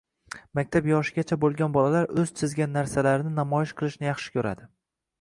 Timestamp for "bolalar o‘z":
1.77-2.33